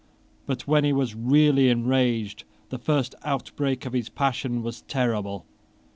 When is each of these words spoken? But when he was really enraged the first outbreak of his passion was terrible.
But 0.47 0.65
when 0.67 0.83
he 0.83 0.93
was 0.93 1.13
really 1.13 1.69
enraged 1.69 2.43
the 2.69 2.79
first 2.79 3.13
outbreak 3.23 3.85
of 3.85 3.93
his 3.93 4.09
passion 4.09 4.63
was 4.63 4.81
terrible. 4.81 5.45